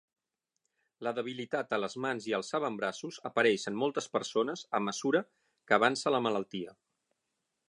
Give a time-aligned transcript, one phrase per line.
[1.07, 5.25] La debilitat a les mans i els avantbraços apareix en moltes persones a mesura
[5.69, 6.79] que avança la malaltia.